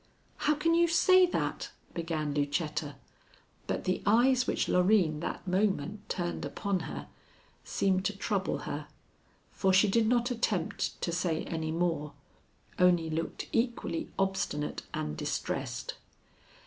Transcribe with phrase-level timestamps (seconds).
[0.47, 2.95] "How can you say that?" began Lucetta,
[3.67, 7.07] but the eyes which Loreen that moment turned upon her
[7.63, 8.87] seemed to trouble her,
[9.51, 12.13] for she did not attempt to say any more
[12.79, 15.93] only looked equally obstinate and distressed.